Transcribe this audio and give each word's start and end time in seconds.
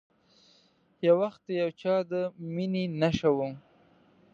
یو 1.05 1.15
وخت 1.23 1.39
د 1.45 1.49
یو 1.61 1.69
چا 1.81 1.95
د 2.11 2.13
میینې 2.53 2.83
نښه 2.99 3.29
وم 3.37 3.53